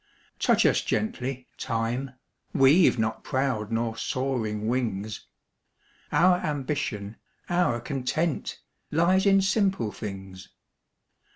[0.39, 2.15] Touch us gently, Time!
[2.55, 5.27] We've not proud nor soaring wings;
[6.11, 7.17] Our ambition,
[7.49, 8.59] our content,
[8.89, 10.49] Lies in simple things.